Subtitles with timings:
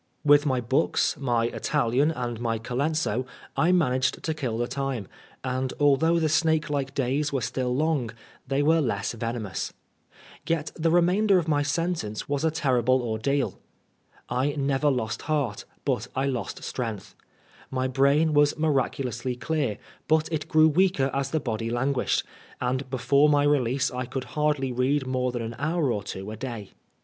[0.25, 3.23] With my books, my Italian, and my Colenso,
[3.55, 5.07] I managed to kill the time;
[5.43, 8.09] and although the snake like days were still long,
[8.47, 9.73] they were less veno mous.
[10.47, 13.37] Yet the remainder of my sentence was a ter 172 PBISONEB FOB BLASPHEMY.
[13.37, 13.59] rible ordeal.
[14.27, 17.13] I never lost heart, but I lost strength.
[17.69, 19.77] My brain was miracnlonsly clear,
[20.07, 22.23] but it grew weaker as the body languished;
[22.59, 26.37] and before my release I xsonld hardly read more than an hour or two a
[26.41, 26.71] <lay.